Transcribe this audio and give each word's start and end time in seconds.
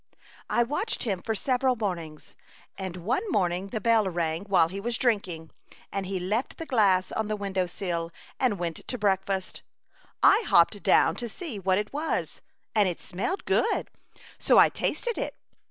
I 0.49 0.63
watched 0.63 1.03
him 1.03 1.21
for 1.21 1.35
several 1.35 1.75
mornings, 1.75 2.35
and 2.75 2.97
one 2.97 3.21
morning 3.31 3.67
the 3.67 3.79
bell 3.79 4.09
rang 4.09 4.45
while 4.45 4.67
he 4.67 4.79
was 4.79 4.97
drinking, 4.97 5.51
and 5.91 6.07
he 6.07 6.19
left 6.19 6.57
the 6.57 6.65
glass 6.65 7.11
on 7.11 7.27
the 7.27 7.35
window 7.35 7.67
sill, 7.67 8.11
and 8.39 8.57
went 8.57 8.77
to 8.87 8.97
breakfast. 8.97 9.61
I 10.23 10.43
hopped 10.47 10.81
down 10.81 11.17
to 11.17 11.29
see 11.29 11.59
what 11.59 11.77
it 11.77 11.93
was, 11.93 12.41
and 12.73 12.89
it 12.89 12.99
smelled 12.99 13.45
good, 13.45 13.91
so 14.39 14.57
I 14.57 14.69
tasted 14.69 15.19
it. 15.19 15.35